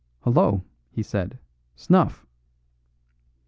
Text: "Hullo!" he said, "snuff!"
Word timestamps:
"Hullo!" 0.21 0.63
he 0.89 1.03
said, 1.03 1.37
"snuff!" 1.75 2.25